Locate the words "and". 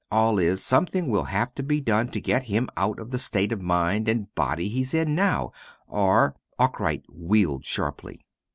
4.07-4.33